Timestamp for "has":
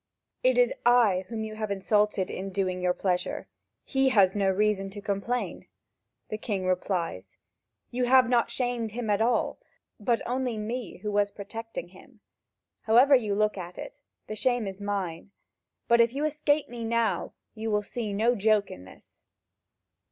4.09-4.35